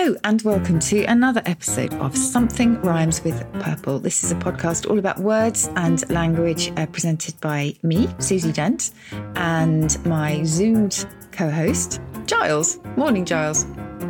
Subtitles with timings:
[0.00, 3.98] Hello, and welcome to another episode of Something Rhymes with Purple.
[3.98, 8.92] This is a podcast all about words and language uh, presented by me, Susie Dent,
[9.34, 12.78] and my Zoomed co host, Gyles.
[12.96, 13.64] Morning, Gyles.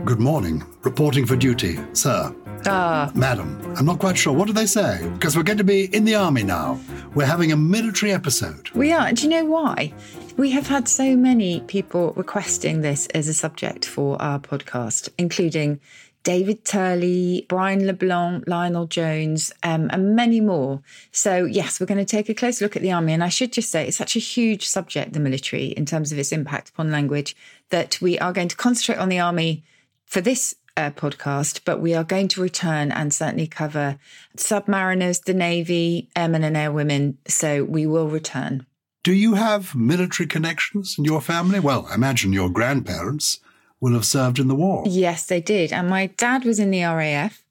[0.05, 0.63] Good morning.
[0.83, 2.37] Reporting for duty, sir.
[2.67, 4.33] Ah, Madam, I'm not quite sure.
[4.33, 5.09] What do they say?
[5.15, 6.79] Because we're going to be in the army now.
[7.15, 8.71] We're having a military episode.
[8.71, 9.13] we are.
[9.13, 9.93] Do you know why?
[10.37, 15.81] We have had so many people requesting this as a subject for our podcast, including
[16.25, 20.83] David Turley, Brian LeBlanc, Lionel Jones, um, and many more.
[21.11, 23.13] So, yes, we're going to take a close look at the army.
[23.15, 26.19] And I should just say it's such a huge subject, the military, in terms of
[26.19, 27.35] its impact upon language,
[27.71, 29.65] that we are going to concentrate on the army
[30.05, 33.99] for this uh, podcast, but we are going to return and certainly cover
[34.37, 37.17] submariners, the Navy, airmen and airwomen.
[37.27, 38.65] So, we will return.
[39.03, 41.61] Do you have military connections in your family?
[41.61, 43.41] Well, I imagine your grandparents
[43.81, 44.85] will have served in the war.
[44.87, 45.73] Yes, they did.
[45.73, 47.45] And my dad was in the RAF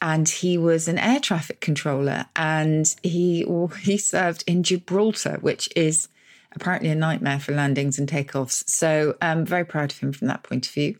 [0.00, 3.44] and he was an air traffic controller and he
[3.82, 6.08] he served in Gibraltar, which is
[6.52, 8.68] apparently a nightmare for landings and takeoffs.
[8.68, 10.96] So I'm very proud of him from that point of view.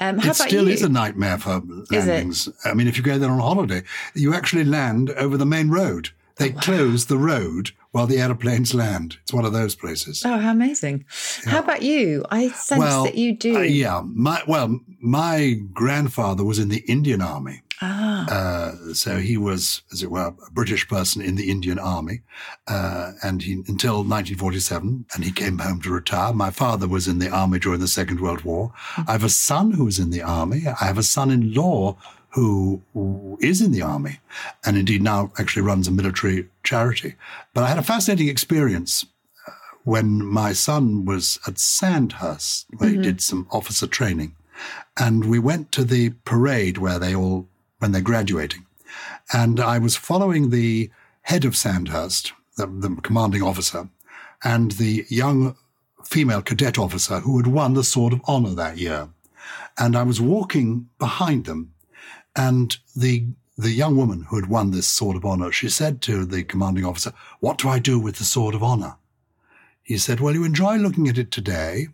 [0.00, 0.72] Um, how It still you?
[0.72, 2.48] is a nightmare for landings.
[2.64, 3.82] I mean, if you go there on holiday,
[4.14, 6.08] you actually land over the main road.
[6.40, 9.18] They close the road while the aeroplanes land.
[9.22, 10.22] It's one of those places.
[10.24, 11.04] Oh, how amazing!
[11.44, 12.24] How about you?
[12.30, 13.56] I sense that you do.
[13.58, 14.02] uh, yeah.
[14.04, 17.62] My well, my grandfather was in the Indian Army.
[17.82, 22.20] Ah, Uh, so he was, as it were, a British person in the Indian Army,
[22.68, 26.32] uh, and he until 1947, and he came home to retire.
[26.34, 28.72] My father was in the army during the Second World War.
[29.08, 30.66] I have a son who was in the army.
[30.66, 31.96] I have a son-in-law
[32.30, 32.82] who
[33.40, 34.20] is in the army,
[34.64, 37.14] and indeed now actually runs a military charity.
[37.54, 39.04] But I had a fascinating experience
[39.46, 39.52] uh,
[39.84, 44.36] when my son was at Sandhurst, where he did some officer training.
[44.96, 47.48] And we went to the parade where they all,
[47.78, 48.66] when they're graduating.
[49.32, 50.90] And I was following the
[51.22, 53.88] head of Sandhurst, the, the commanding officer,
[54.42, 55.56] and the young
[56.04, 59.08] female cadet officer who had won the Sword of Honor that year.
[59.78, 61.72] And I was walking behind them,
[62.36, 63.26] and the
[63.58, 66.84] the young woman who had won this Sword of Honor, she said to the commanding
[66.84, 68.96] officer, What do I do with the Sword of Honor?
[69.82, 71.88] He said, Well, you enjoy looking at it today,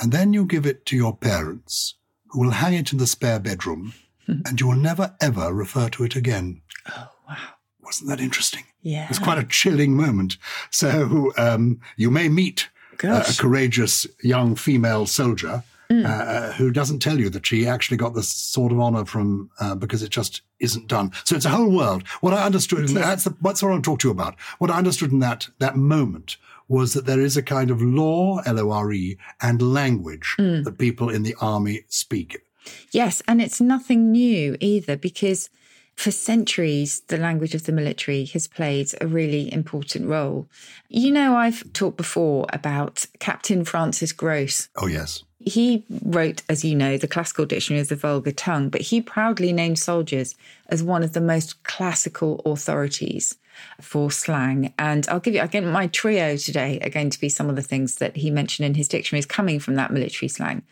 [0.00, 1.94] and then you give it to your parents,
[2.30, 3.94] who will hang it in the spare bedroom,
[4.26, 6.62] and you will never ever refer to it again.
[6.88, 7.36] oh wow!
[7.82, 8.64] Wasn't that interesting?
[8.82, 10.36] Yeah, It was quite a chilling moment.
[10.70, 12.68] So um, you may meet
[13.04, 18.14] uh, a courageous young female soldier uh, who doesn't tell you that she actually got
[18.14, 21.12] the sword of honor from uh, because it just isn't done.
[21.24, 22.06] So it's a whole world.
[22.20, 24.38] What I understood, and that's the, that's what I want to talk to you about.
[24.58, 26.36] What I understood in that that moment
[26.68, 30.76] was that there is a kind of law, L O R E, and language that
[30.78, 32.42] people in the army speak.
[32.90, 35.48] Yes, and it's nothing new either because
[35.96, 40.46] for centuries, the language of the military has played a really important role.
[40.88, 44.68] You know, I've talked before about Captain Francis Grose.
[44.76, 45.24] Oh yes.
[45.48, 49.52] He wrote, as you know, the classical dictionary of the vulgar tongue, but he proudly
[49.52, 50.34] named soldiers
[50.68, 53.36] as one of the most classical authorities
[53.80, 54.72] for slang.
[54.78, 57.62] And I'll give you, again, my trio today are going to be some of the
[57.62, 60.62] things that he mentioned in his dictionaries coming from that military slang.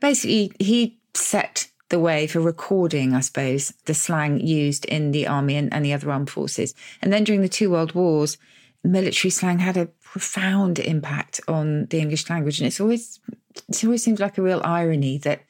[0.00, 5.56] Basically, he set the way for recording, I suppose, the slang used in the army
[5.56, 6.74] and, and the other armed forces.
[7.00, 8.38] And then during the two world wars,
[8.82, 12.60] military slang had a profound impact on the English language.
[12.60, 13.20] And it's always,
[13.68, 15.42] it always seems like a real irony that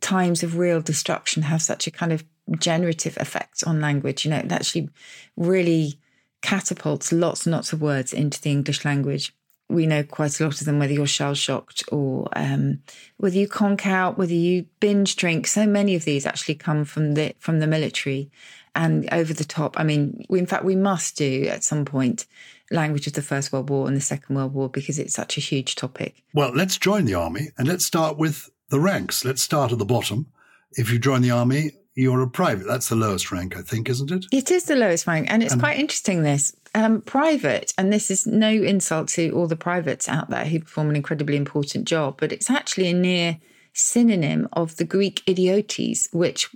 [0.00, 2.24] times of real destruction have such a kind of
[2.58, 4.24] generative effect on language.
[4.24, 4.88] You know, it actually
[5.36, 5.98] really
[6.42, 9.34] catapults lots and lots of words into the English language.
[9.68, 12.82] We know quite a lot of them, whether you're shell shocked or um,
[13.18, 15.46] whether you conk out, whether you binge drink.
[15.46, 18.30] So many of these actually come from the from the military
[18.74, 19.78] and over the top.
[19.78, 22.26] I mean, we, in fact, we must do at some point
[22.70, 25.40] language of the First World War and the Second World War because it's such a
[25.40, 26.22] huge topic.
[26.34, 29.24] Well, let's join the army and let's start with the ranks.
[29.24, 30.26] Let's start at the bottom.
[30.72, 32.66] If you join the army, you're a private.
[32.66, 34.26] That's the lowest rank, I think, isn't it?
[34.32, 36.22] It is the lowest rank, and it's quite interesting.
[36.22, 40.60] This um, private, and this is no insult to all the privates out there who
[40.60, 43.38] perform an incredibly important job, but it's actually a near
[43.72, 46.48] synonym of the Greek idiotes, which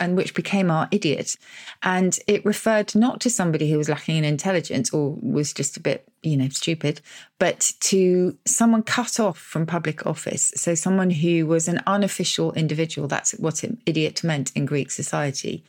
[0.00, 1.36] and which became our idiot,
[1.82, 5.80] and it referred not to somebody who was lacking in intelligence or was just a
[5.80, 7.00] bit, you know, stupid,
[7.38, 10.52] but to someone cut off from public office.
[10.56, 13.08] So someone who was an unofficial individual.
[13.08, 15.64] That's what idiot meant in Greek society,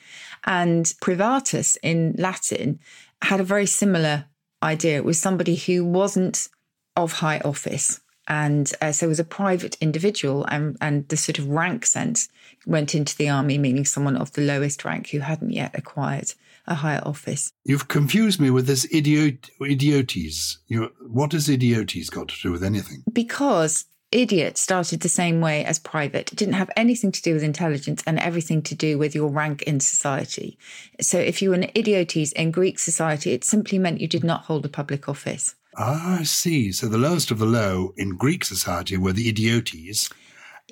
[0.45, 2.79] and privatus in Latin
[3.21, 4.25] had a very similar
[4.61, 4.97] idea.
[4.97, 6.49] It was somebody who wasn't
[6.95, 11.47] of high office and uh, so was a private individual and, and the sort of
[11.47, 12.29] rank sense
[12.65, 16.33] went into the army meaning someone of the lowest rank who hadn't yet acquired
[16.67, 17.51] a higher office.
[17.63, 20.57] You've confused me with this idiot idiotes.
[20.67, 23.03] You, what has idiotes got to do with anything?
[23.11, 26.31] Because idiot started the same way as private.
[26.31, 29.61] It didn't have anything to do with intelligence and everything to do with your rank
[29.63, 30.57] in society.
[31.01, 34.45] So if you were an idiotes in greek society it simply meant you did not
[34.45, 36.71] hold a public office Ah, I see.
[36.71, 40.09] So the lowest of the low in Greek society were the idiotes,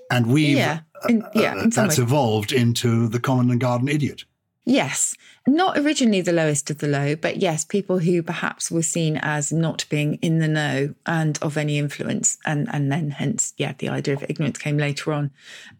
[0.09, 4.25] and we've yeah, in, yeah, uh, that's evolved into the common and garden idiot.
[4.65, 5.13] Yes,
[5.45, 9.51] not originally the lowest of the low, but yes, people who perhaps were seen as
[9.51, 13.89] not being in the know and of any influence, and and then hence, yeah, the
[13.89, 15.31] idea of ignorance came later on.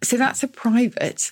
[0.02, 1.32] So that's a private.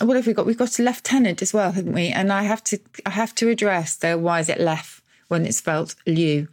[0.00, 0.46] What have we got?
[0.46, 2.08] We've got a lieutenant as well, haven't we?
[2.08, 5.56] And I have to I have to address the why is it left when it's
[5.56, 6.46] spelt lieu.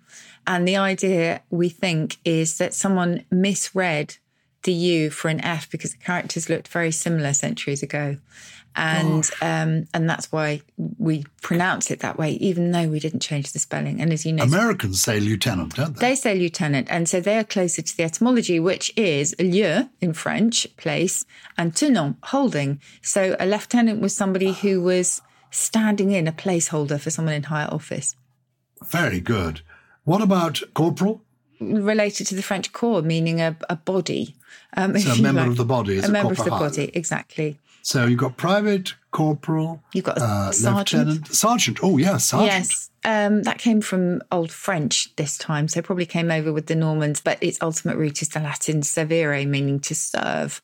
[0.47, 4.17] And the idea we think is that someone misread
[4.63, 8.17] the U for an F because the characters looked very similar centuries ago.
[8.73, 9.45] And oh.
[9.45, 10.61] um, and that's why
[10.97, 13.99] we pronounce it that way, even though we didn't change the spelling.
[13.99, 16.09] And as you know, Americans say lieutenant, don't they?
[16.11, 20.13] They say lieutenant, and so they are closer to the etymology, which is lieu in
[20.13, 21.25] French, place,
[21.57, 22.79] and tenant, holding.
[23.01, 27.67] So a lieutenant was somebody who was standing in a placeholder for someone in higher
[27.69, 28.15] office.
[28.85, 29.61] Very good.
[30.03, 31.21] What about corporal?
[31.59, 34.35] Related to the French corps, meaning a, a body.
[34.75, 36.91] Um, so a member like, of the body is a, a member of the body,
[36.93, 37.59] exactly.
[37.83, 41.07] So you've got private, corporal, you've got uh, sergeant.
[41.07, 41.79] lieutenant, sergeant.
[41.81, 42.51] Oh, yeah, sergeant.
[42.69, 46.75] Yes, um, that came from Old French this time, so probably came over with the
[46.75, 47.21] Normans.
[47.21, 50.61] But its ultimate root is the Latin servere, meaning to serve,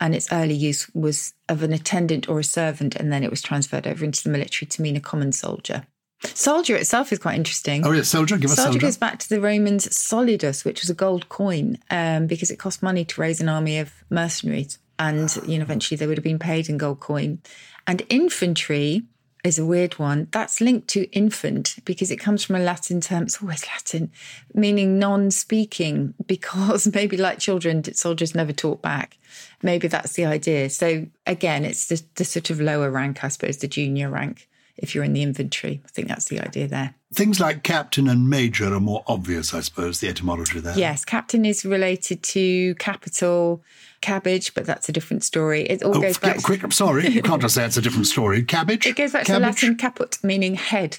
[0.00, 3.42] and its early use was of an attendant or a servant, and then it was
[3.42, 5.86] transferred over into the military to mean a common soldier.
[6.22, 7.86] Soldier itself is quite interesting.
[7.86, 8.36] Oh, yeah, soldier.
[8.38, 8.72] Give us soldier.
[8.72, 12.58] Soldier goes back to the Romans' solidus, which was a gold coin, um, because it
[12.58, 16.24] cost money to raise an army of mercenaries, and you know eventually they would have
[16.24, 17.40] been paid in gold coin.
[17.86, 19.02] And infantry
[19.44, 20.28] is a weird one.
[20.30, 23.24] That's linked to infant because it comes from a Latin term.
[23.24, 24.10] It's always Latin,
[24.54, 26.14] meaning non-speaking.
[26.26, 29.18] Because maybe like children, soldiers never talk back.
[29.62, 30.70] Maybe that's the idea.
[30.70, 34.94] So again, it's the, the sort of lower rank, I suppose, the junior rank if
[34.94, 35.80] you're in the inventory.
[35.84, 36.94] I think that's the idea there.
[37.12, 40.76] Things like captain and major are more obvious, I suppose, the etymology there.
[40.76, 43.62] Yes, captain is related to capital,
[44.00, 45.62] cabbage, but that's a different story.
[45.62, 46.42] It all oh, goes back.
[46.42, 48.42] Quick, sorry, you can't just say it's a different story.
[48.42, 48.86] Cabbage.
[48.86, 49.60] It goes back cabbage?
[49.60, 50.98] to Latin caput, meaning head.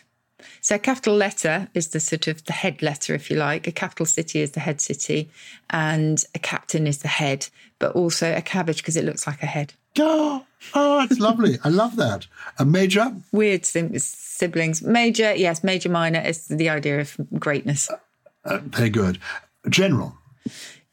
[0.62, 3.68] So a capital letter is the sort of the head letter, if you like.
[3.68, 5.30] A capital city is the head city,
[5.69, 7.47] and a captain is the head,
[7.80, 9.74] but also a cabbage because it looks like a head.
[10.00, 11.57] Oh, oh, it's lovely.
[11.63, 12.27] I love that.
[12.59, 13.15] A major?
[13.31, 14.81] Weird siblings.
[14.81, 17.89] Major, yes, major, minor is the idea of greatness.
[17.89, 17.98] Uh,
[18.45, 19.19] uh, very good.
[19.69, 20.15] General.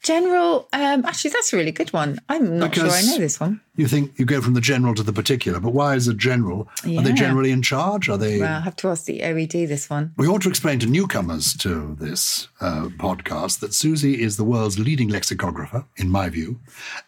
[0.03, 2.19] General, um, actually, that's a really good one.
[2.27, 3.61] I'm not because sure I know this one.
[3.77, 6.67] You think you go from the general to the particular, but why is a general?
[6.85, 6.99] Yeah.
[6.99, 8.09] Are they generally in charge?
[8.09, 8.41] Are they?
[8.41, 10.11] Well, I have to ask the OED this one.
[10.17, 14.77] We ought to explain to newcomers to this uh, podcast that Susie is the world's
[14.77, 16.59] leading lexicographer, in my view,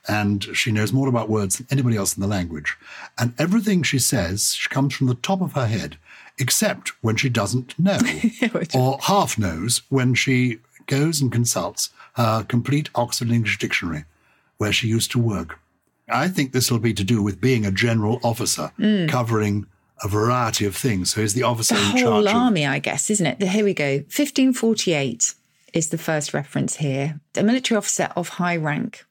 [0.08, 2.78] and she knows more about words than anybody else in the language.
[3.18, 5.98] And everything she says comes from the top of her head,
[6.38, 8.00] except when she doesn't know,
[8.74, 14.06] or half knows when she goes and consults her complete Oxford English Dictionary,
[14.58, 15.60] where she used to work.
[16.10, 19.10] I think this will be to do with being a general officer mm.
[19.10, 19.66] covering
[20.04, 21.14] a variety of things.
[21.14, 22.04] So he's the officer the in charge.
[22.04, 23.42] Of the whole army, I guess, isn't it?
[23.42, 23.96] Here we go.
[23.96, 25.34] 1548
[25.74, 27.20] is the first reference here.
[27.36, 29.06] A military officer of high rank,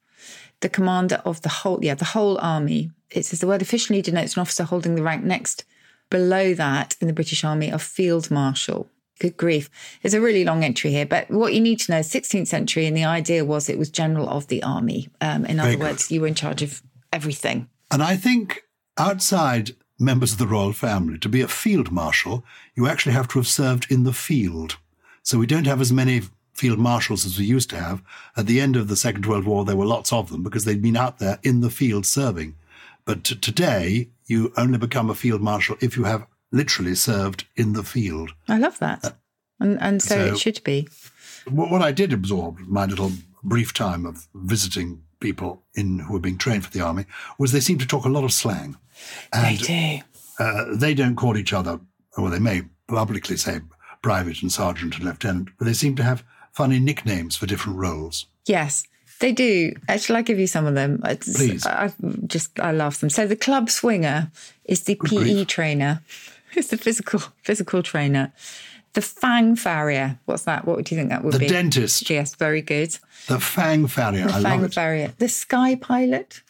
[0.60, 2.90] the commander of the whole, yeah, the whole army.
[3.10, 5.64] It says the word officially denotes an officer holding the rank next
[6.10, 8.88] below that in the British Army of field marshal.
[9.20, 9.70] Good grief.
[10.02, 12.86] There's a really long entry here, but what you need to know is 16th century,
[12.86, 15.08] and the idea was it was general of the army.
[15.20, 17.68] Um, in Very other words, you were in charge of everything.
[17.90, 18.64] And I think
[18.98, 22.44] outside members of the royal family, to be a field marshal,
[22.74, 24.78] you actually have to have served in the field.
[25.22, 28.02] So we don't have as many field marshals as we used to have.
[28.36, 30.82] At the end of the Second World War, there were lots of them because they'd
[30.82, 32.54] been out there in the field serving.
[33.04, 37.72] But t- today, you only become a field marshal if you have literally served in
[37.72, 38.32] the field.
[38.48, 39.04] I love that.
[39.04, 39.10] Uh,
[39.60, 40.88] And, and so, So- it should be.
[41.46, 46.20] What, what I did absorb my little brief time of visiting people in who were
[46.20, 47.04] being trained for the army
[47.38, 48.76] was they seem to talk a lot of slang.
[49.32, 49.98] And do.
[50.38, 51.80] uh, they don't call each other,
[52.16, 53.60] well, they may publicly say
[54.02, 58.26] private and sergeant and lieutenant, but they seem to have funny nicknames for different roles.
[58.46, 58.84] Yes,
[59.20, 59.72] they do.
[59.88, 61.00] Uh, Shall I give you some of them?
[61.04, 61.66] It's- Please.
[61.66, 61.92] I I
[62.26, 63.10] just I love them.
[63.10, 64.30] So the club swinger
[64.64, 65.46] is the PE grief.
[65.48, 66.00] trainer.
[66.56, 68.32] It's the physical physical trainer.
[68.94, 70.20] The fang farrier.
[70.26, 70.64] What's that?
[70.66, 71.46] What do you think that would The be?
[71.48, 72.96] The dentist, Yes, very good.
[73.26, 74.74] the fang farrier, The I fang love it.
[74.74, 75.12] farrier.
[75.18, 76.42] The sky pilot.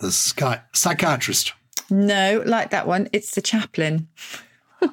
[0.00, 1.52] The sky, psychiatrist.
[1.90, 3.08] No, like that one.
[3.12, 4.08] It's the chaplain.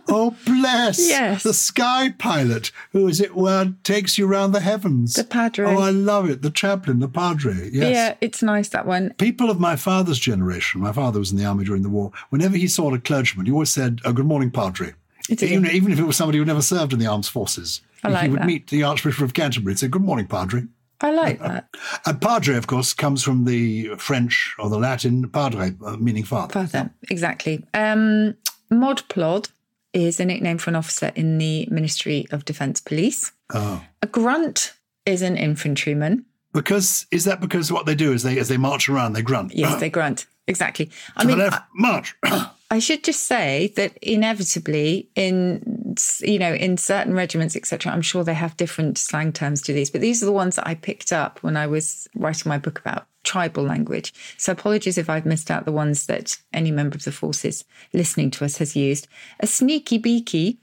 [0.07, 0.99] Oh, bless.
[1.11, 1.43] Yes.
[1.43, 5.15] The sky pilot, who is it, well, takes you round the heavens.
[5.15, 5.65] The padre.
[5.65, 6.41] Oh, I love it.
[6.41, 7.69] The chaplain, the padre.
[7.71, 7.93] Yes.
[7.93, 9.13] Yeah, it's nice that one.
[9.17, 12.55] People of my father's generation, my father was in the army during the war, whenever
[12.55, 14.93] he saw a clergyman, he always said, oh, Good morning, Padre.
[15.29, 17.81] Even, even if it was somebody who never served in the armed forces.
[18.03, 18.47] I he would that.
[18.47, 20.63] meet the Archbishop of Canterbury and say, Good morning, Padre.
[20.99, 21.69] I like that.
[22.05, 26.53] And Padre, of course, comes from the French or the Latin padre, uh, meaning father.
[26.65, 27.65] Father, exactly.
[27.73, 28.35] Um,
[28.69, 29.49] Mod Plod
[29.93, 33.31] is a nickname for an officer in the Ministry of Defence Police.
[33.53, 33.83] Oh.
[34.01, 34.73] A grunt
[35.05, 36.25] is an infantryman.
[36.53, 39.53] Because is that because what they do is they as they march around they grunt?
[39.53, 40.27] Yes, they grunt.
[40.47, 40.89] Exactly.
[41.15, 42.15] I to mean, the left, march.
[42.71, 48.23] I should just say that inevitably, in you know, in certain regiments, etc., I'm sure
[48.23, 51.11] they have different slang terms to these, but these are the ones that I picked
[51.11, 54.13] up when I was writing my book about tribal language.
[54.37, 57.63] So apologies if I've missed out the ones that any member of the forces
[57.93, 59.07] listening to us has used.
[59.39, 60.59] A sneaky beaky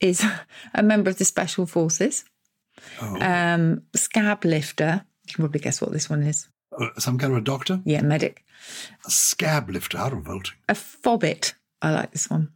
[0.00, 0.24] is
[0.74, 2.24] a member of the special forces.
[3.00, 5.04] Um, scab lifter.
[5.26, 6.48] You can probably guess what this one is.
[6.78, 8.44] Uh, Some kind of a doctor, Yeah, medic.
[9.06, 9.98] a scab lifter.
[9.98, 10.54] How revolting!
[10.68, 11.54] A fobbit.
[11.80, 12.50] I like this one.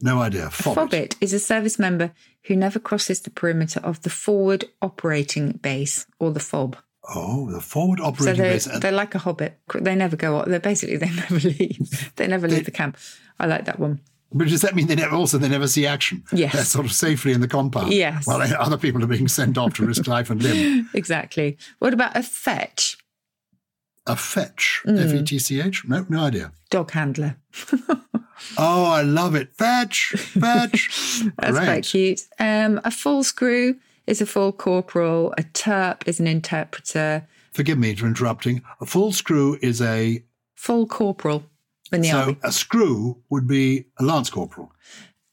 [0.00, 0.46] No idea.
[0.48, 0.74] Fobbit.
[0.90, 2.12] Fobbit is a service member
[2.46, 6.76] who never crosses the perimeter of the forward operating base or the FOB.
[7.14, 8.66] Oh, the forward so they're, base.
[8.66, 9.58] They're like a hobbit.
[9.74, 10.46] They never go up.
[10.46, 12.12] They're basically, they never leave.
[12.16, 12.96] They never leave the camp.
[13.40, 14.00] I like that one.
[14.34, 16.24] But does that mean they never also they never see action?
[16.32, 16.54] Yes.
[16.54, 17.92] They're sort of safely in the compound.
[17.92, 18.26] Yes.
[18.26, 20.88] While other people are being sent off to risk life and limb.
[20.94, 21.58] Exactly.
[21.80, 22.96] What about a fetch?
[24.06, 24.82] A fetch.
[24.86, 25.04] Mm.
[25.04, 25.84] F E T C H?
[25.86, 26.52] No, no idea.
[26.70, 27.36] Dog handler.
[28.58, 29.54] Oh, I love it.
[29.54, 31.22] Fetch, fetch.
[31.38, 31.64] That's Great.
[31.64, 32.22] quite cute.
[32.40, 35.32] Um, a full screw is a full corporal.
[35.38, 37.26] A terp is an interpreter.
[37.52, 38.62] Forgive me for interrupting.
[38.80, 40.22] A full screw is a
[40.54, 41.42] Full corporal
[41.92, 42.36] in the so army.
[42.44, 44.70] a screw would be a lance corporal.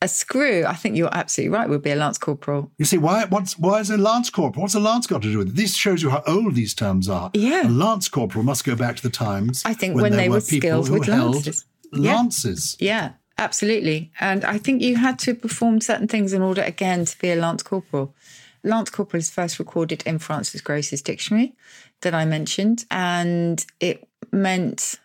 [0.02, 2.72] A screw, I think you're absolutely right, would be a lance corporal.
[2.78, 4.64] You see, why what's why is a lance corporal?
[4.64, 5.56] What's a lance got to do with it?
[5.56, 7.30] This shows you how old these terms are.
[7.34, 7.68] Yeah.
[7.68, 10.42] A lance corporal must go back to the times I think when there they were
[10.42, 11.66] people skilled with held lances.
[11.94, 12.16] Yeah.
[12.16, 12.78] lances.
[12.80, 14.12] Yeah, absolutely.
[14.20, 17.36] And I think you had to perform certain things in order, again, to be a
[17.36, 18.16] lance corporal.
[18.64, 21.56] Lance corporal is first recorded in Francis Grose's dictionary
[22.02, 24.96] that I mentioned, and it meant,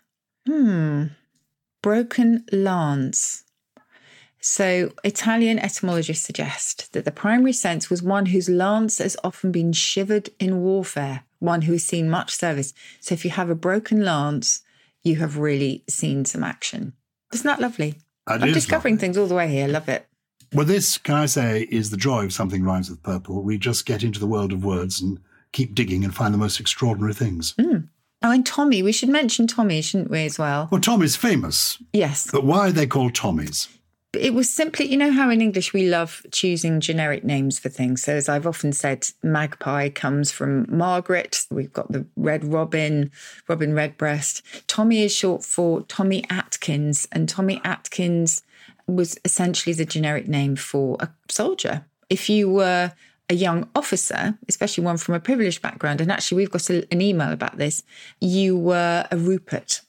[0.46, 1.04] hmm,
[1.82, 3.44] broken lance.
[4.40, 9.72] So, Italian etymologists suggest that the primary sense was one whose lance has often been
[9.72, 12.74] shivered in warfare, one who has seen much service.
[13.00, 14.62] So, if you have a broken lance,
[15.02, 16.92] you have really seen some action.
[17.32, 17.94] Isn't that lovely?
[18.26, 19.06] That I'm is discovering lovely.
[19.06, 19.66] things all the way here.
[19.66, 20.06] Love it.
[20.54, 23.42] Well, this, can I say, is the joy of something rhymes with purple.
[23.42, 25.18] We just get into the world of words and
[25.52, 27.54] keep digging and find the most extraordinary things.
[27.54, 27.88] Mm.
[28.22, 30.68] Oh, and Tommy, we should mention Tommy, shouldn't we, as well?
[30.70, 32.30] Well, Tommy's famous, Yes.
[32.30, 33.68] but why are they called Tommies?
[34.16, 38.02] It was simply, you know, how in English we love choosing generic names for things.
[38.02, 41.44] So, as I've often said, magpie comes from Margaret.
[41.50, 43.10] We've got the red robin,
[43.48, 44.42] Robin Redbreast.
[44.68, 48.42] Tommy is short for Tommy Atkins, and Tommy Atkins
[48.86, 51.84] was essentially the generic name for a soldier.
[52.10, 52.92] If you were
[53.30, 57.00] a young officer, especially one from a privileged background, and actually we've got a, an
[57.00, 57.82] email about this,
[58.20, 59.80] you were a Rupert.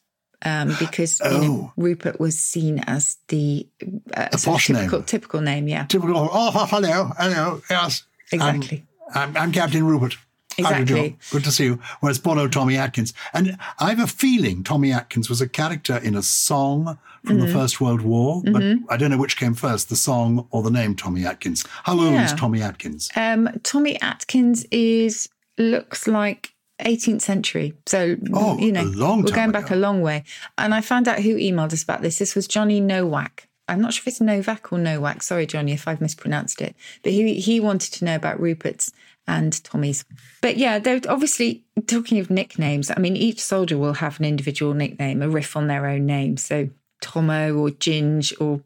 [0.44, 1.74] Um, because you know, Oh.
[1.76, 3.68] Rupert was seen as the
[4.16, 4.78] uh, A sort of posh name.
[4.84, 5.86] typical, typical name, yeah.
[5.86, 8.04] Typical, oh, hello, hello, yes.
[8.34, 8.86] I'm- Exactly.
[9.14, 10.18] I'm, I'm Captain Rupert.
[10.64, 10.96] How do you do?
[10.96, 11.18] Exactly.
[11.32, 11.80] Good to see you.
[12.00, 13.14] Whereas Bono Tommy Atkins.
[13.34, 17.48] And I have a feeling Tommy Atkins was a character in a song from Mm-hmm.
[17.48, 20.70] the First World War, but I don't know which came first, the song or the
[20.70, 21.66] name Tommy Atkins.
[21.84, 23.10] How old is Tommy Atkins?
[23.16, 27.74] Um, Tommy Atkins is looks like 18th century.
[27.88, 29.76] So Oh, you know, we're going back ago.
[29.76, 30.24] a long way.
[30.60, 32.20] And I found out who emailed us about this.
[32.20, 33.48] This was Johnny Nowak.
[33.68, 35.24] I'm not sure if it's Novak or Nowak.
[35.24, 36.76] Sorry, Johnny, if I've mispronounced it.
[37.02, 38.92] But he he wanted to know about Rupert's
[39.28, 40.06] and Tommy's.
[40.42, 42.92] But yeah, they're obviously talking of nicknames.
[42.92, 46.38] I mean, each soldier will have an individual nickname, a riff on their own name.
[46.38, 46.70] So
[47.02, 48.62] Tomo or Ginge or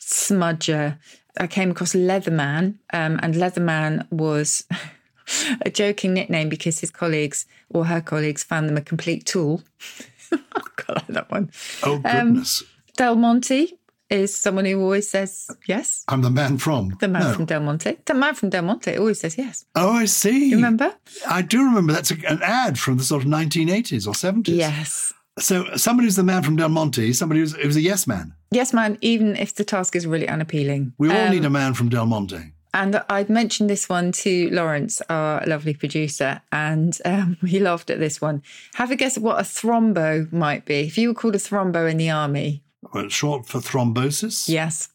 [0.00, 0.98] Smudger.
[1.40, 4.66] I came across Leatherman, um, and Leatherman was
[5.62, 9.62] a joking nickname because his colleagues or her colleagues found them a complete tool.
[10.32, 11.50] I like that one.
[11.82, 12.64] Oh, goodness.
[12.96, 13.77] Del Monte
[14.10, 16.04] is someone who always says yes.
[16.08, 16.96] I'm the man from.
[17.00, 17.32] The man No.
[17.34, 17.96] from Del Monte.
[18.06, 19.66] The man from Del Monte always says yes.
[19.74, 20.48] Oh, I see.
[20.50, 20.94] You remember?
[21.28, 21.92] I do remember.
[21.92, 24.48] That's a, an ad from the sort of 1980s or 70s.
[24.56, 25.12] Yes.
[25.38, 28.34] So somebody who's the man from Del Monte, somebody who's, who's a yes man.
[28.50, 30.94] Yes, man, even if the task is really unappealing.
[30.98, 32.54] We all Um, need a man from Del Monte.
[32.74, 37.98] And I'd mentioned this one to Lawrence, our lovely producer, and um, he laughed at
[37.98, 38.42] this one.
[38.74, 40.80] Have a guess at what a thrombo might be.
[40.80, 42.62] If you were called a thrombo in the army,
[43.08, 44.48] short for thrombosis.
[44.48, 44.88] yes,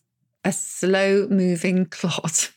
[0.43, 2.51] a slow moving clot.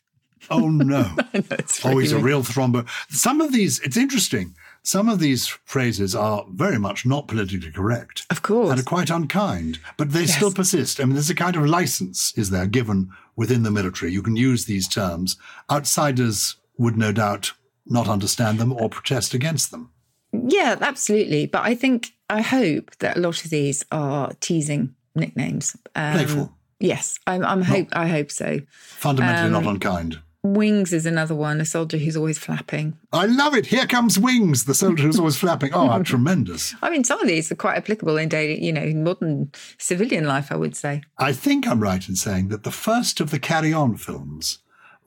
[0.50, 1.10] Oh, no.
[1.34, 2.86] It's oh, a real thrombo.
[3.10, 4.54] Some of these, it's interesting.
[4.82, 8.24] Some of these phrases are very much not politically correct.
[8.30, 8.70] Of course.
[8.70, 11.00] and are quite unkind, but they still persist.
[11.00, 14.12] I mean, there's a kind of license, is there, given within the military.
[14.12, 15.36] You can use these terms.
[15.70, 17.52] Outsiders would no doubt
[17.84, 19.90] not understand them or protest against them.
[20.32, 21.46] Yeah, absolutely.
[21.46, 25.76] But I think, I hope that a lot of these are teasing nicknames.
[25.94, 28.60] Um, Playful, Yes, I'm, I'm hope, I hope so.
[28.70, 30.20] fundamentally um, not unkind.
[30.42, 32.96] Wings is another one, a soldier who's always flapping.
[33.12, 33.66] I love it.
[33.66, 35.72] Here comes Wings, the soldier who's always flapping.
[35.74, 36.74] Oh, how tremendous.
[36.82, 40.52] I mean, some of these are quite applicable in daily, you know, modern civilian life,
[40.52, 41.02] I would say.
[41.18, 44.58] I think I'm right in saying that the first of the Carry On films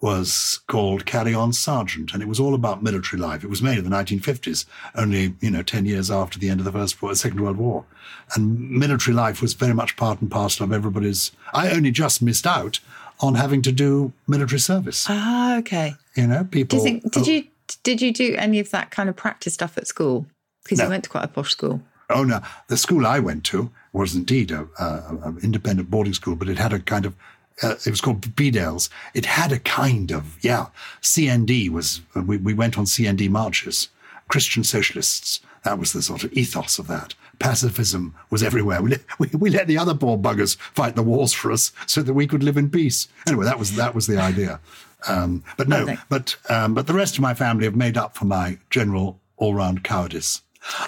[0.01, 3.43] was called Carry On Sergeant, and it was all about military life.
[3.43, 4.65] It was made in the 1950s,
[4.95, 7.85] only, you know, 10 years after the end of the First Second World War.
[8.33, 11.31] And military life was very much part and parcel of everybody's.
[11.53, 12.79] I only just missed out
[13.19, 15.05] on having to do military service.
[15.09, 15.95] Ah, okay.
[16.15, 16.77] You know, people.
[16.77, 17.43] you think, did oh, you
[17.83, 20.25] did you do any of that kind of practice stuff at school?
[20.63, 20.85] Because No.
[20.85, 21.81] you went to quite a posh school.
[22.09, 26.35] Oh no, the school I went to was indeed a, a, a independent boarding school,
[26.35, 27.15] but it had a kind of.
[27.61, 28.89] Uh, it was called Bedales.
[29.13, 30.67] It had a kind of yeah.
[31.01, 33.89] CND was we, we went on CND marches.
[34.29, 35.41] Christian socialists.
[35.63, 37.15] That was the sort of ethos of that.
[37.39, 38.81] Pacifism was everywhere.
[38.81, 42.01] We let, we, we let the other poor buggers fight the wars for us so
[42.01, 43.07] that we could live in peace.
[43.27, 44.59] Anyway, that was that was the idea.
[45.07, 48.25] Um, but no, but um, but the rest of my family have made up for
[48.25, 50.41] my general all-round cowardice.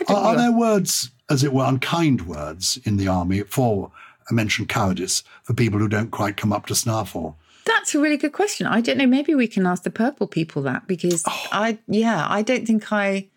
[0.10, 3.92] Are, are there words, as it were, unkind words in the army for
[4.32, 8.00] I mentioned cowardice for people who don't quite come up to snuff or That's a
[8.00, 8.66] really good question.
[8.66, 9.06] I don't know.
[9.06, 11.48] Maybe we can ask the purple people that because Oh.
[11.52, 13.28] I, yeah, I don't think I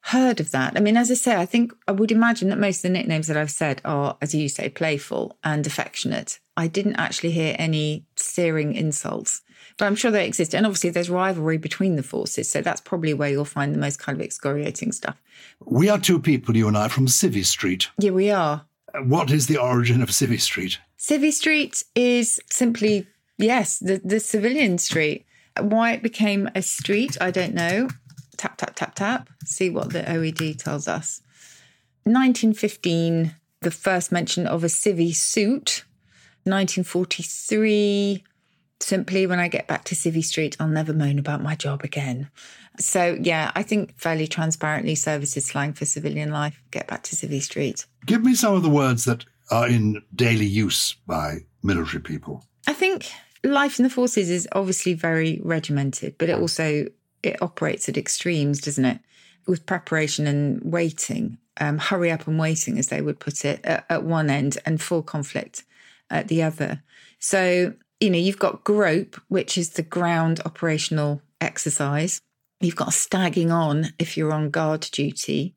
[0.00, 0.76] heard of that.
[0.76, 3.26] I mean, as I say, I think I would imagine that most of the nicknames
[3.26, 6.38] that I've said are, as you say, playful and affectionate.
[6.56, 9.42] I didn't actually hear any searing insults,
[9.76, 10.54] but I'm sure they exist.
[10.54, 12.48] And obviously, there's rivalry between the forces.
[12.48, 15.20] So that's probably where you'll find the most kind of excoriating stuff.
[15.64, 17.88] we are two people, you and I, from Civvy Street.
[17.98, 18.64] Yeah, we are.
[19.04, 20.78] What is the origin of Civvy Street?
[20.98, 23.06] Civvy Street is simply,
[23.38, 25.26] yes, the, the civilian street.
[25.58, 27.88] Why it became a street, I don't know.
[28.36, 29.28] Tap, tap, tap, tap.
[29.44, 31.20] See what the OED tells us.
[32.04, 35.84] 1915, the first mention of a civvy suit.
[36.44, 38.22] 1943,
[38.80, 42.30] simply when I get back to Civvy Street, I'll never moan about my job again.
[42.80, 46.60] So, yeah, I think fairly transparently services slang for civilian life.
[46.70, 47.86] Get back to Civvy Street.
[48.04, 52.44] Give me some of the words that are in daily use by military people.
[52.66, 53.10] I think
[53.44, 56.86] life in the forces is obviously very regimented, but it also
[57.22, 59.00] it operates at extremes, doesn't it?
[59.46, 63.86] With preparation and waiting, um, hurry up and waiting, as they would put it, at,
[63.88, 65.64] at one end, and full conflict
[66.10, 66.82] at the other.
[67.18, 72.20] So you know you've got grope, which is the ground operational exercise.
[72.60, 75.54] You've got stagging on if you're on guard duty.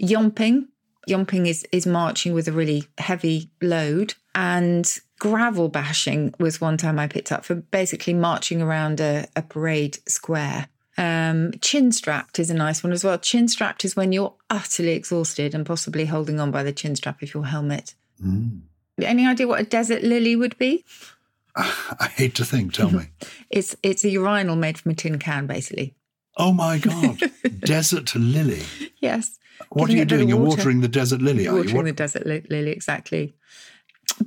[0.00, 0.66] Yomping,
[1.08, 6.98] yomping is is marching with a really heavy load, and gravel bashing was one time
[6.98, 10.68] I picked up for basically marching around a, a parade square.
[10.98, 13.18] Um, chin strapped is a nice one as well.
[13.18, 17.22] Chin strapped is when you're utterly exhausted and possibly holding on by the chin strap
[17.22, 17.94] of your helmet.
[19.00, 20.84] Any idea what a desert lily would be?
[21.56, 23.06] I hate to think, tell me.
[23.50, 25.94] It's it's a urinal made from a tin can, basically.
[26.36, 27.20] Oh my God.
[27.60, 28.62] desert lily.
[29.00, 29.38] Yes.
[29.70, 30.28] What are you it doing?
[30.28, 30.56] You're water.
[30.58, 31.64] watering the desert lily, are you?
[31.64, 33.34] Watering the desert li- lily, exactly.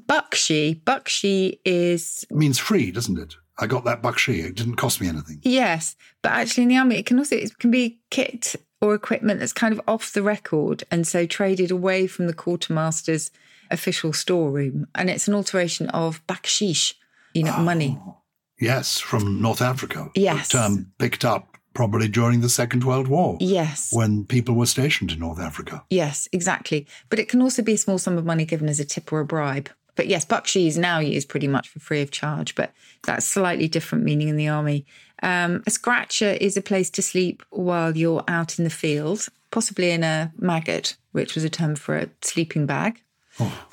[0.07, 0.81] Buckshee.
[0.85, 3.35] Buckshee is means free, doesn't it?
[3.57, 4.41] I got that buckshee.
[4.41, 5.39] It didn't cost me anything.
[5.43, 9.39] Yes, but actually in the army, it can also it can be kit or equipment
[9.39, 13.31] that's kind of off the record and so traded away from the quartermaster's
[13.71, 16.93] official storeroom, and it's an alteration of baksheesh,
[17.33, 17.97] you know, money.
[18.05, 18.17] Oh,
[18.59, 20.09] yes, from North Africa.
[20.15, 20.49] Yes.
[20.49, 25.19] Term picked up probably during the Second World War Yes, when people were stationed in
[25.19, 25.83] North Africa.
[25.91, 26.87] yes, exactly.
[27.09, 29.19] But it can also be a small sum of money given as a tip or
[29.19, 29.69] a bribe.
[29.95, 33.67] But yes, buckshee is now used pretty much for free of charge, but that's slightly
[33.67, 34.85] different meaning in the army.
[35.23, 39.91] Um, a scratcher is a place to sleep while you're out in the field, possibly
[39.91, 43.01] in a maggot, which was a term for a sleeping bag.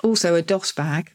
[0.03, 1.13] Also, a doss bag.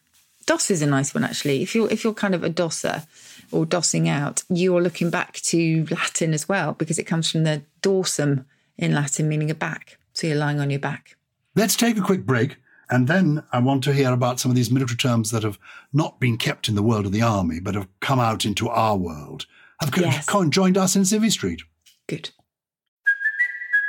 [0.47, 1.61] Doss is a nice one actually.
[1.61, 3.03] If you're if you're kind of a dosser
[3.51, 7.43] or dossing out, you are looking back to Latin as well because it comes from
[7.43, 8.45] the dorsum
[8.77, 9.97] in Latin, meaning a back.
[10.13, 11.15] So you're lying on your back.
[11.55, 12.57] Let's take a quick break.
[12.89, 15.59] And then I want to hear about some of these military terms that have
[15.91, 18.95] not been kept in the world of the army, but have come out into our
[18.95, 19.45] world.
[19.81, 20.25] Have Yes.
[20.25, 21.61] co- joined us in Civvy Street.
[22.07, 22.29] Good.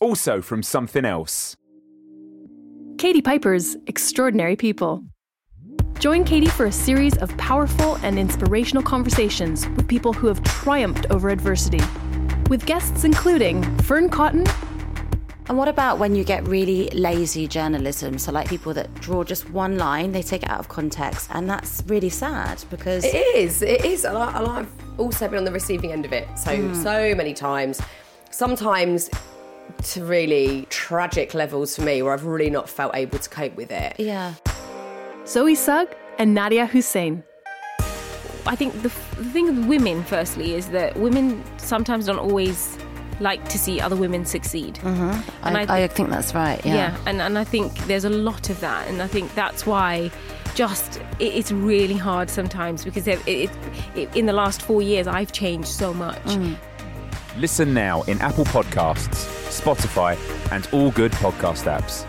[0.00, 1.56] Also from something else.
[2.98, 5.02] Katie Piper's Extraordinary People.
[5.98, 11.06] Join Katie for a series of powerful and inspirational conversations with people who have triumphed
[11.10, 11.80] over adversity.
[12.48, 14.46] With guests including Fearne Cotton,
[15.48, 18.18] And what about when you get really lazy journalism?
[18.18, 21.48] So, like people that draw just one line, they take it out of context, and
[21.48, 23.62] that's really sad because It is.
[23.62, 24.04] It is.
[24.04, 26.82] And, I, and I've also been on the receiving end of it so, Mm.
[26.82, 27.80] so many times.
[28.30, 29.08] Sometimes
[29.84, 33.70] to really tragic levels for me where I've really not felt able to cope with
[33.70, 33.96] it.
[33.98, 34.34] Yeah.
[35.26, 37.22] Zoe Sugg, and Nadiya Hussain.
[38.46, 42.78] I think the, the thing with women, firstly, is that women sometimes don't always
[43.20, 44.76] like to see other women succeed.
[44.76, 45.22] Mhm.
[45.42, 46.64] And I, I I, think that's right.
[46.64, 46.74] Yeah.
[46.74, 50.10] Yeah, and, and I think there's a lot of that, and I think that's why
[50.54, 53.50] just it, it's really hard sometimes because it, it,
[53.94, 56.20] it, in the last four years I've changed so much.
[57.36, 59.26] Listen now in Apple Podcasts,
[59.60, 60.16] Spotify,
[60.52, 62.04] and all good podcast apps.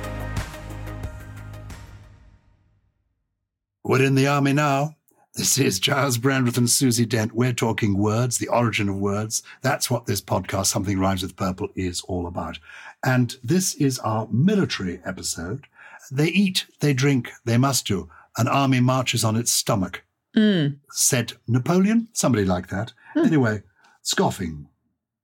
[3.84, 4.96] We're in the army now.
[5.36, 7.34] This is Gyles Brandreth and Susie Dent.
[7.34, 9.42] We're talking words, the origin of words.
[9.62, 12.60] That's what this podcast, Something Rhymes with Purple, is all about.
[13.06, 15.66] And this is our military episode.
[16.12, 18.10] They eat, they drink, they must do.
[18.38, 20.04] An army marches on its stomach,
[20.36, 20.78] Mm.
[20.92, 22.94] said Napoleon, somebody like that.
[23.16, 23.64] Anyway,
[24.04, 24.68] scoffing.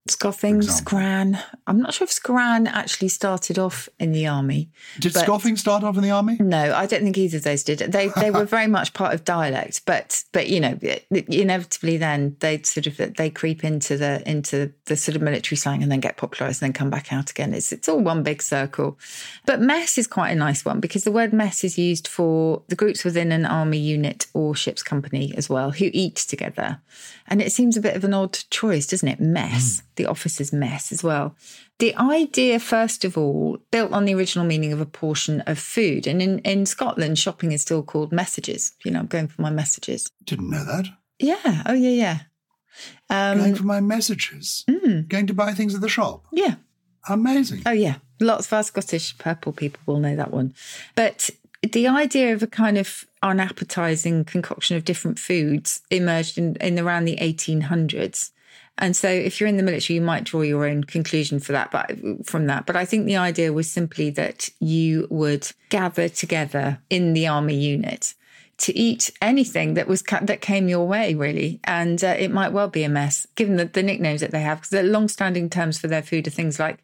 [0.08, 1.39] Scoffing, scran.
[1.65, 4.70] I'm not sure if scran actually started off in the army.
[5.00, 6.38] Did scoffing start off in the army?
[6.39, 7.80] No, I don't think either of those did.
[7.80, 10.78] They they were very much part of dialect, but but you know
[11.10, 15.82] inevitably then they sort of they creep into the into the sort of military slang
[15.82, 17.52] and then get popularised and then come back out again.
[17.56, 19.00] It's it's all one big circle.
[19.48, 22.76] But mess is quite a nice one because the word mess is used for the
[22.76, 26.80] groups within an army unit or ship's company as well who eat together,
[27.26, 29.20] and it seems a bit of an odd choice, doesn't it?
[29.20, 29.86] Mess, hmm.
[29.95, 31.36] The officers' mess as well.
[31.79, 36.08] The idea, first of all, built on the original meaning of a portion of food.
[36.08, 38.73] And in, in Scotland, shopping is still called messages.
[38.84, 40.10] You know, I'm going for my messages.
[40.23, 40.86] Didn't know that.
[41.19, 41.63] Yeah.
[41.65, 42.19] Oh, yeah, yeah.
[43.10, 44.63] Um, Going for my messages.
[44.69, 46.25] mm, Going to buy things at the shop.
[46.31, 46.55] yeah.
[47.08, 47.62] Amazing.
[47.67, 47.97] Oh, yeah.
[48.19, 50.55] Lots of our Scottish purple people will know that one.
[50.95, 51.29] But
[51.62, 57.05] the idea of a kind of unappetizing concoction of different foods emerged in, in around
[57.05, 58.31] the 1800s.
[58.78, 61.72] And so if you're in the military, you might draw your own conclusion for that,
[61.72, 62.66] but from that.
[62.66, 67.56] But I think the idea was simply that you would gather together in the army
[67.56, 68.14] unit
[68.58, 72.70] to eat anything that was that came your way, really, and uh, it might well
[72.70, 75.88] be a mess, given the, the nicknames that they have, because the long-standing terms for
[75.88, 76.80] their food are things like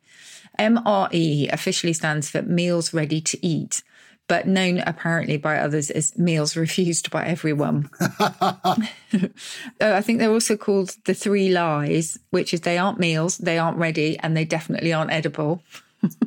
[0.60, 3.84] MRE officially stands for meals ready to eat,
[4.32, 7.89] but known apparently by others as meals refused by everyone.
[8.00, 8.78] Uh,
[9.82, 13.78] I think they're also called the three lies, which is they aren't meals, they aren't
[13.78, 15.62] ready, and they definitely aren't edible.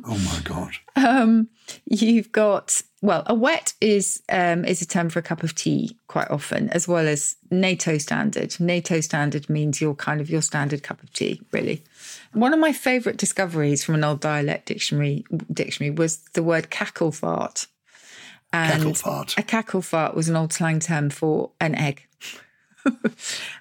[0.05, 0.71] Oh my God.
[0.95, 1.49] Um,
[1.85, 5.97] you've got well, a wet is um, is a term for a cup of tea
[6.07, 8.57] quite often, as well as NATO standard.
[8.57, 11.83] NATO standard means your kind of your standard cup of tea, really.
[12.31, 17.11] One of my favourite discoveries from an old dialect dictionary dictionary was the word cackle
[17.11, 17.67] fart.
[18.55, 19.35] And Cackle fart.
[19.37, 22.07] A cackle fart was an old slang term for an egg.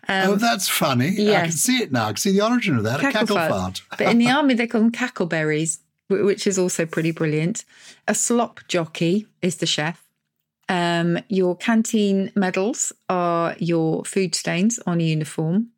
[0.09, 1.31] oh, that's funny.
[1.35, 2.05] I can see it now.
[2.05, 3.01] I can see the origin of that.
[3.01, 3.83] a cackle fart.
[3.99, 5.79] but in the army, they call them cackleberries,
[6.09, 7.65] which is also pretty brilliant.
[8.07, 10.05] A slop jockey is the chef.
[10.69, 15.71] Um, your canteen medals are your food stains on a uniform.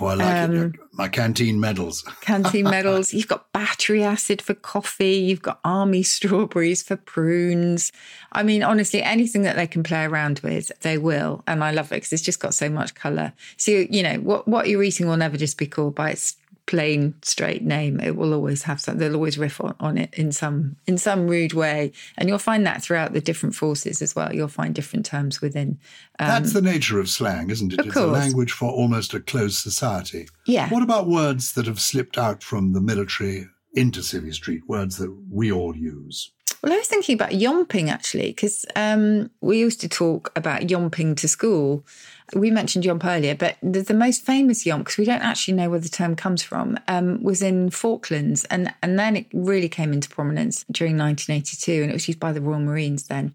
[0.00, 0.72] Oh, I like Um, it.
[0.92, 2.02] My canteen medals.
[2.20, 3.12] Canteen medals.
[3.14, 5.14] You've got battery acid for coffee.
[5.14, 7.92] You've got army strawberries for prunes.
[8.32, 11.42] I mean, honestly, anything that they can play around with, they will.
[11.46, 13.32] And I love it because it's just got so much colour.
[13.56, 16.36] So, you know, what, what you're eating will never just be called by its
[16.68, 17.98] plain straight name.
[17.98, 21.26] It will always have some, they'll always riff on, on it in some, in some
[21.26, 21.92] rude way.
[22.16, 24.32] And you'll find that throughout the different forces as well.
[24.32, 25.78] You'll find different terms within.
[26.20, 27.80] um, That's the nature of slang, isn't it?
[27.80, 28.12] Of it's a course.
[28.12, 30.28] language for almost a closed society.
[30.46, 30.68] Yeah.
[30.68, 35.16] What about words that have slipped out from the military into Civvy Street, words that
[35.30, 36.32] we all use?
[36.62, 41.16] Well, I was thinking about yomping actually, because um, we used to talk about yomping
[41.18, 41.84] to school.
[42.34, 45.70] We mentioned yomp earlier, but the, the most famous yomp, because we don't actually know
[45.70, 48.44] where the term comes from, um, was in Falklands.
[48.46, 52.32] And, and then it really came into prominence during 1982, and it was used by
[52.32, 53.34] the Royal Marines then.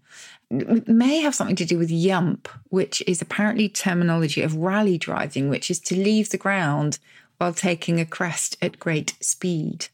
[0.50, 5.48] It may have something to do with yump, which is apparently terminology of rally driving,
[5.48, 6.98] which is to leave the ground
[7.38, 9.88] while taking a crest at great speed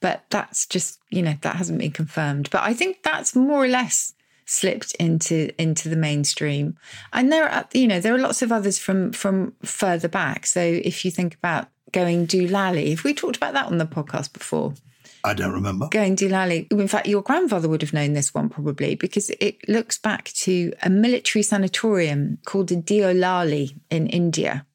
[0.00, 3.68] but that's just you know that hasn't been confirmed but i think that's more or
[3.68, 4.12] less
[4.46, 6.76] slipped into into the mainstream
[7.12, 10.60] and there are you know there are lots of others from from further back so
[10.60, 14.74] if you think about going doolally have we talked about that on the podcast before
[15.26, 15.88] I don't remember.
[15.88, 19.96] going doolally in fact your grandfather would have known this one probably because it looks
[19.98, 24.66] back to a military sanatorium called a Deolali in india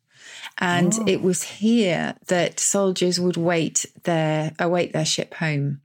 [0.57, 1.05] and Oh.
[1.07, 5.81] it was here that soldiers would wait their await their ship home.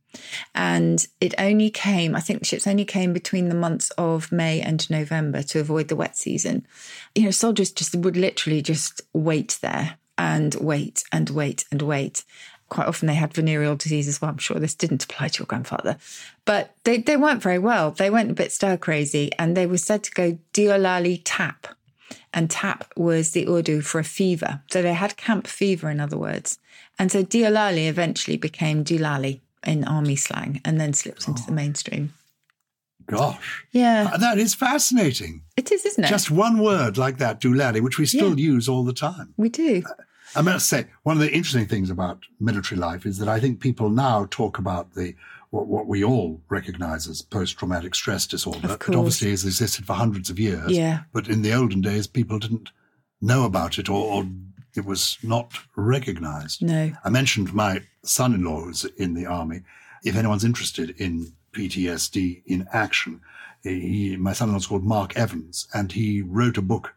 [0.55, 4.88] And it only came, I think ships only came between the months of May and
[4.90, 6.66] November to avoid the wet season.
[7.14, 12.24] You know, soldiers just would literally just wait there and wait and wait and wait.
[12.68, 14.31] Quite often they had venereal disease as well.
[14.31, 15.96] I'm sure this didn't apply to your grandfather,
[16.44, 17.90] but they, they weren't very well.
[17.90, 21.66] They went a bit stir crazy and they were said to go Deolali tap
[22.33, 24.62] and tap was the Urdu for a fever.
[24.70, 26.59] So they had camp fever, in other words.
[26.98, 32.12] And so Deolali eventually became doolally in army slang and then slipped into the mainstream.
[33.07, 33.64] Gosh.
[33.72, 34.11] Yeah.
[34.12, 35.42] Uh, That is fascinating.
[35.57, 36.09] It is, isn't it?
[36.09, 39.35] Just one word like that, doolally, which we still use all the time.
[39.37, 39.83] we do.
[40.37, 43.61] I must say, one of the interesting things about military life is that I think
[43.61, 45.14] people now talk about the
[45.50, 48.72] what, what we all recognize as post-traumatic stress disorder.
[48.72, 50.72] Of It obviously has existed for hundreds of years.
[50.72, 51.03] Yeah.
[51.12, 52.70] But in the olden days, people didn't
[53.20, 54.27] know about it or, or
[54.77, 56.63] it was not recognized.
[56.63, 56.93] No.
[57.05, 59.61] I mentioned my son-in-law who's in the army.
[60.05, 63.21] If anyone's interested in PTSD in action,
[63.63, 66.95] he, my son-in-law's called Mark Evans, and he wrote a book,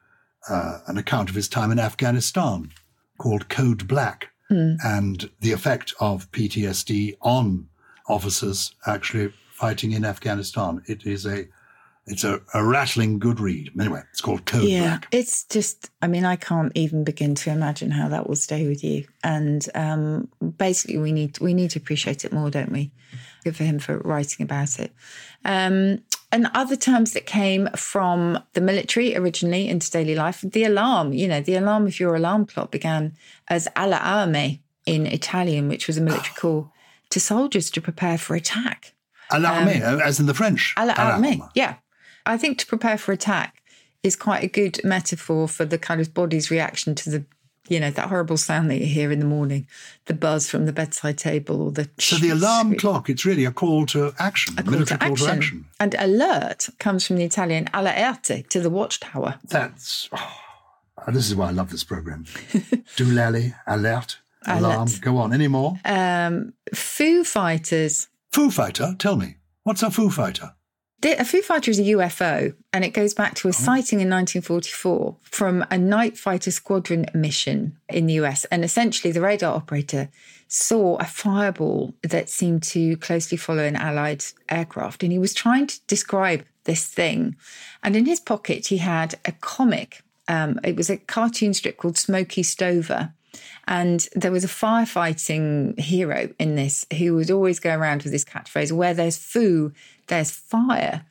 [0.50, 2.72] uh, an account of his time in Afghanistan
[3.18, 4.78] called Code Black, Mm.
[4.82, 7.68] and the effect of PTSD on
[8.08, 10.82] officers actually fighting in Afghanistan.
[10.86, 11.50] It is a
[12.08, 13.72] it's a, a rattling good read.
[13.80, 15.08] Anyway, it's called Code yeah, Black.
[15.12, 18.84] it's just, I mean, I can't even begin to imagine how that will stay with
[18.84, 19.06] you.
[19.24, 22.92] And um, basically, we need we need to appreciate it more, don't we?
[23.44, 24.94] Good for him for writing about it.
[25.46, 31.14] Um, and other terms that came from the military originally into daily life, the alarm,
[31.14, 33.16] you know, the alarm of your alarm clock began
[33.48, 36.72] as allarme in Italian, which was a military call
[37.10, 38.94] to soldiers to prepare for attack.
[39.32, 40.74] Alarme, Um, as in the French.
[40.78, 41.50] Alarme.
[41.54, 41.76] Yeah.
[42.28, 43.64] I think to prepare for attack
[44.04, 47.26] is quite a good metaphor for the kind of body's reaction to the,
[47.68, 49.68] you know, that horrible sound that you hear in the morning,
[50.06, 51.90] the buzz from the bedside table or the.
[52.00, 55.16] So the alarm clock, it's really a call to action, a call military to call
[55.16, 55.38] to action.
[55.38, 55.66] action.
[55.80, 59.40] And alert comes from the Italian alerte, to the watchtower.
[59.46, 62.26] That's, oh, this is why I love this program.
[62.98, 64.88] Doolally, alert, alarm.
[64.88, 65.02] Alert.
[65.02, 65.80] Go on, any more?
[65.86, 68.10] Um, Foo Fighters.
[68.32, 69.38] Foo Fighter, tell me.
[69.64, 70.54] What's a Foo Fighter?
[71.14, 73.40] A Foo Fighter is a UFO, and it goes back Oh.
[73.42, 78.46] to a sighting in 1944 from a night fighter squadron mission in the US.
[78.46, 80.10] And essentially, the radar operator
[80.48, 85.68] saw a fireball that seemed to closely follow an Allied aircraft, and he was trying
[85.68, 87.36] to describe this thing.
[87.84, 90.02] And in his pocket, he had a comic.
[90.28, 93.14] Um, it was a cartoon strip called Smokey Stover.
[93.68, 98.26] And there was a firefighting hero in this who would always go around with this
[98.26, 99.74] catchphrase where there's foo,
[100.08, 101.06] there's fire.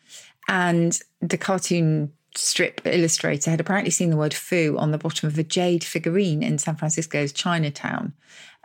[0.49, 5.39] And the cartoon strip illustrator had apparently seen the word foo on the bottom of
[5.39, 8.13] a jade figurine in San Francisco's Chinatown.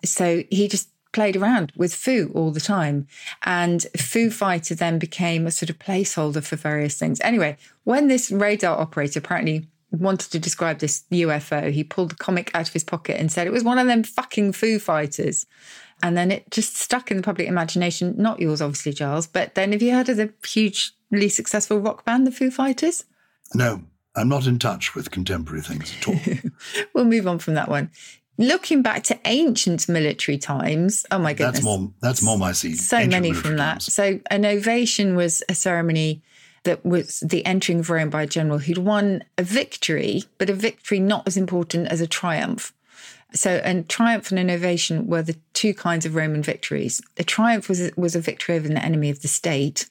[0.04, 3.08] So he just played around with Foo all the time.
[3.44, 7.20] And Foo Fighter then became a sort of placeholder for various things.
[7.22, 12.52] Anyway, when this radar operator apparently wanted to describe this UFO, he pulled a comic
[12.54, 15.46] out of his pocket and said it was one of them fucking Foo Fighters.
[16.04, 18.16] And then it just stuck in the public imagination.
[18.18, 19.28] Not yours, obviously, Gyles.
[19.28, 23.06] But then have you heard of the hugely successful rock band, the Foo Fighters?
[23.54, 23.84] No,
[24.16, 26.52] I'm not in touch with contemporary things at all.
[26.94, 27.92] we'll move on from that one.
[28.38, 31.58] Looking back to ancient military times, oh my goodness.
[31.58, 32.76] That's more that's more my scene.
[32.76, 33.84] So Ancient many from that.
[33.84, 36.24] So an ovation was a ceremony
[36.64, 40.54] that was the entering of Rome by a general who'd won a victory, but a
[40.54, 42.74] victory not as important as a triumph.
[43.34, 47.02] So, a triumph and an ovation were the two kinds of Roman victories.
[47.18, 49.90] A triumph was was a victory over an enemy of the state,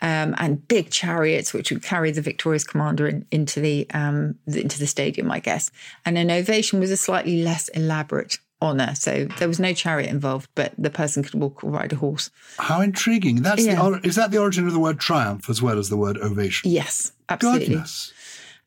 [0.00, 4.78] um, and big chariots which would carry the victorious commander in, into the um, into
[4.78, 5.70] the stadium, I guess.
[6.06, 8.94] And an ovation was a slightly less elaborate honor.
[8.94, 12.30] So there was no chariot involved, but the person could walk or ride a horse.
[12.58, 13.42] How intriguing!
[13.42, 13.76] That's Yeah.
[13.76, 16.18] the or- is that the origin of the word triumph as well as the word
[16.18, 16.70] ovation?
[16.70, 17.68] Yes, absolutely.
[17.68, 18.12] Goodness.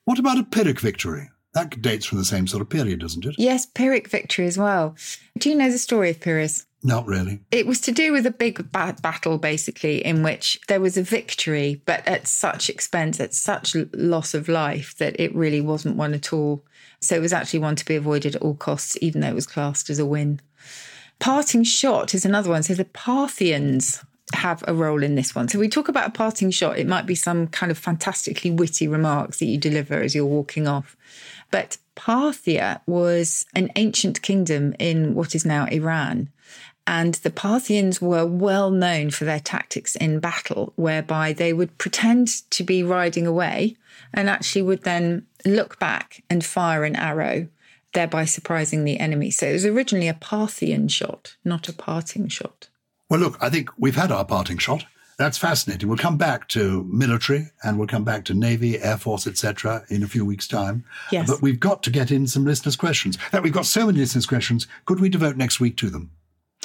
[0.05, 1.29] What about a Pyrrhic victory?
[1.53, 3.35] That dates from the same sort of period, doesn't it?
[3.37, 4.95] Yes, Pyrrhic victory as well.
[5.37, 6.65] Do you know the story of Pyrrhus?
[6.85, 7.39] Not really.
[7.51, 11.03] It was to do with a big ba- battle, basically, in which there was a
[11.03, 16.13] victory, but at such expense, at such loss of life, that it really wasn't one
[16.13, 16.65] at all.
[17.03, 19.47] So it was actually one to be avoided at all costs, even though it was
[19.47, 20.41] classed as a win.
[21.19, 22.63] Parting shot is another one.
[22.63, 25.47] So the Parthians have a role in this one.
[25.47, 26.79] So we talk about a parting shot.
[26.79, 30.67] It might be some kind of fantastically witty remarks that you deliver as you're walking
[30.67, 30.97] off.
[31.51, 36.29] But Parthia was an ancient kingdom in what is now Iran.
[36.85, 42.49] And the Parthians were well known for their tactics in battle, whereby they would pretend
[42.51, 43.77] to be riding away
[44.13, 47.47] and actually would then look back and fire an arrow,
[47.93, 49.31] thereby surprising the enemy.
[49.31, 52.67] So it was originally a Parthian shot, not a parting shot.
[53.09, 54.85] Well, look, I think we've had our parting shot.
[55.17, 55.87] That's fascinating.
[55.87, 59.85] We'll come back to military and we'll come back to Navy, Air Force, etc.
[59.89, 60.83] in a few weeks' time.
[61.11, 61.29] Yes.
[61.29, 63.17] But we've got to get in some listeners' questions.
[63.31, 64.67] That we've got so many listeners' questions.
[64.85, 66.11] Could we devote next week to them?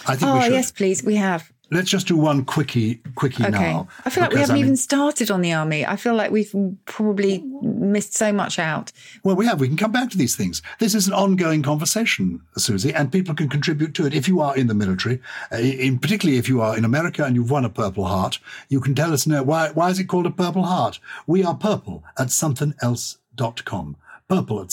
[0.07, 0.53] I think oh, we should.
[0.53, 1.03] yes, please.
[1.05, 1.51] We have.
[1.71, 3.51] Let's just do one quickie, quickie Okay.
[3.51, 3.89] now.
[4.07, 5.85] I feel like we haven't mean- even started on the army.
[5.85, 6.51] I feel like we've
[6.87, 8.91] probably missed so much out.
[9.23, 9.61] Well, we have.
[9.61, 10.63] We can come back to these things.
[10.79, 14.15] This is an ongoing conversation, Susie, and people can contribute to it.
[14.15, 15.21] If you are in the military,
[15.53, 18.39] uh, in particularly if you are in America and you've won a Purple Heart,
[18.71, 19.69] you can tell us no why.
[19.73, 21.01] Why is it called a Purple Heart?
[21.27, 23.97] We are purple at somethinelse.com.
[24.27, 24.69] Purple at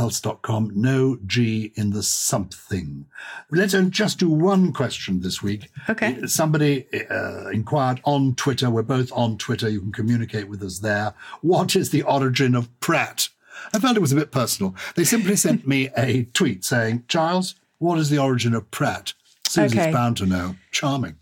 [0.00, 0.72] somethinelse.com.
[0.74, 3.06] No G in the something.
[3.50, 5.70] Let's just do one question this week.
[5.88, 6.26] Okay.
[6.26, 8.70] Somebody uh, inquired on Twitter.
[8.70, 9.68] We're both on Twitter.
[9.68, 11.14] You can communicate with us there.
[11.40, 13.28] What is the origin of Pratt?
[13.74, 14.74] I felt it was a bit personal.
[14.96, 19.12] They simply sent me a tweet saying, Gyles, what is the origin of Pratt?
[19.46, 19.92] Susie's Okay.
[19.92, 20.56] bound to know.
[20.70, 21.16] Charming.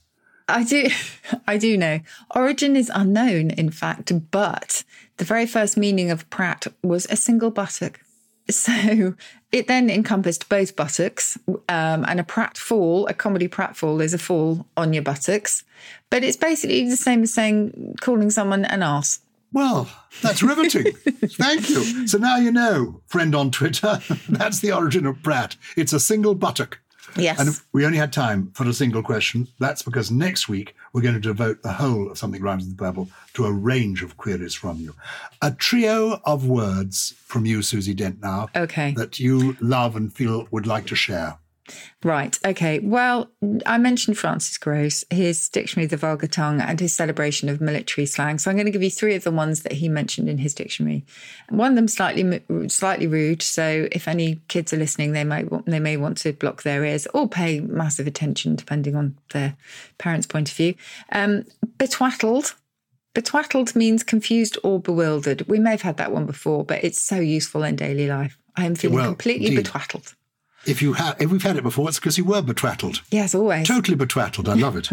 [0.48, 0.88] I do,
[1.46, 2.00] I do know.
[2.34, 4.84] Origin is unknown, in fact, but
[5.16, 8.00] the very first meaning of Pratt was a single buttock.
[8.50, 9.14] So
[9.52, 14.66] it then encompassed both buttocks, um, and a pratfall, a comedy pratfall, is a fall
[14.76, 15.64] on your buttocks.
[16.10, 19.20] But it's basically the same as saying calling someone an ass.
[19.52, 19.88] Well,
[20.22, 20.92] that's riveting.
[21.02, 22.06] Thank you.
[22.06, 25.56] So now you know, friend on Twitter, that's the origin of Pratt.
[25.76, 26.78] It's a single buttock.
[27.16, 27.40] Yes.
[27.40, 29.48] And we only had time for a single question.
[29.58, 33.08] That's because next week we're going to devote the whole of Something Rhymes with Purple
[33.34, 34.94] to a range of queries from you.
[35.42, 38.48] A trio of words from you, Susie Dent, now.
[38.56, 38.92] Okay.
[38.92, 41.38] That you love and feel would like to share.
[42.04, 42.38] Right.
[42.44, 42.78] Okay.
[42.78, 43.30] Well,
[43.66, 48.06] I mentioned Francis Grose, his Dictionary of the Vulgar Tongue, and his celebration of military
[48.06, 48.38] slang.
[48.38, 50.54] So I'm going to give you three of the ones that he mentioned in his
[50.54, 51.04] dictionary.
[51.48, 53.42] One of them slightly slightly rude.
[53.42, 57.06] So if any kids are listening, they might they may want to block their ears
[57.14, 59.56] or pay massive attention, depending on their
[59.98, 60.74] parents' point of view.
[61.12, 61.44] Um,
[61.78, 62.54] betwattled.
[63.14, 65.42] Betwattled means confused or bewildered.
[65.48, 68.38] We may have had that one before, but it's so useful in daily life.
[68.54, 69.64] I am feeling Well, completely indeed.
[69.66, 70.14] betwattled.
[70.68, 73.00] If you have, if we've had it before, it's because you were betwattled.
[73.10, 73.66] Yes, always.
[73.66, 74.48] Totally betwattled.
[74.48, 74.90] I love it.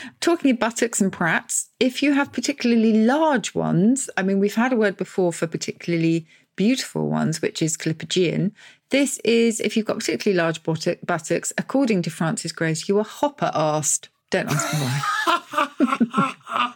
[0.20, 4.72] Talking of buttocks and prats, if you have particularly large ones, I mean, we've had
[4.72, 8.52] a word before for particularly beautiful ones, which is callipygian.
[8.90, 14.08] This is if you've got particularly large buttocks, according to Francis Grose, you are hopper-arsed.
[14.30, 15.00] Don't ask me why.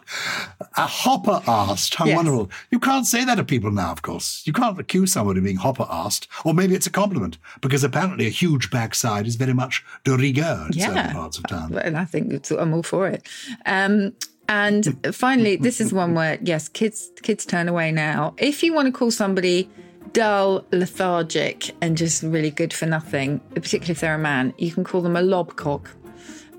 [0.77, 1.95] A hopper-arsed.
[1.95, 2.15] How Yes.
[2.17, 2.49] wonderful.
[2.69, 4.41] You can't say that to people now, of course.
[4.45, 6.27] You can't accuse someone of being hopper-arsed.
[6.43, 10.67] Or maybe it's a compliment, because apparently a huge backside is very much de rigueur
[10.67, 11.73] in certain parts of town.
[11.77, 13.25] And I think it's, I'm all for it.
[13.65, 14.13] Um,
[14.47, 14.83] And
[15.15, 18.35] finally, this is one where yes, kids kids turn away now.
[18.37, 19.67] If you want to call somebody
[20.13, 24.83] dull, lethargic, and just really good for nothing, particularly if they're a man, you can
[24.83, 25.87] call them a lobcock.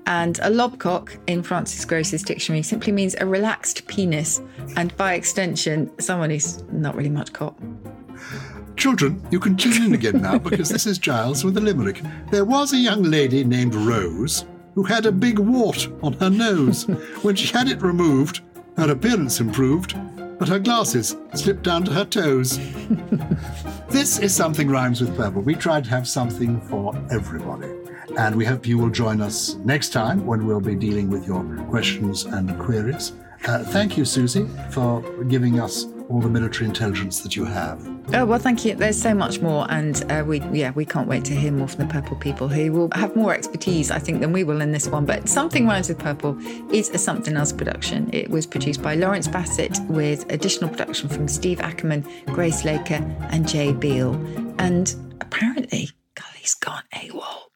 [0.07, 4.41] And a lobcock in Francis Grose's dictionary simply means a relaxed penis,
[4.77, 7.57] and by extension, someone who's not really much cock.
[8.77, 12.01] Children, you can tune in again now because this is Gyles with a limerick.
[12.31, 14.45] There was a young lady named Rose
[14.75, 16.83] who had a big wart on her nose.
[17.21, 18.39] when she had it removed,
[18.77, 19.93] her appearance improved,
[20.39, 22.59] but her glasses slipped down to her toes.
[23.89, 25.41] this is Something Rhymes with Purple.
[25.41, 27.86] We try to have something for everybody.
[28.17, 31.43] And we hope you will join us next time when we'll be dealing with your
[31.69, 33.13] questions and queries.
[33.45, 37.85] Uh, thank you, Susie, for giving us all the military intelligence that you have.
[38.13, 38.73] Oh well, thank you.
[38.73, 41.85] There's so much more, and uh, we yeah we can't wait to hear more from
[41.87, 44.87] the Purple people who will have more expertise, I think, than we will in this
[44.87, 45.05] one.
[45.05, 46.37] But something rhymes with Purple
[46.73, 48.09] is a something else production.
[48.13, 53.47] It was produced by Lawrence Bassett with additional production from Steve Ackerman, Grace Laker, and
[53.47, 54.13] Jay Beal,
[54.57, 57.47] and apparently Gully's gone AWOL.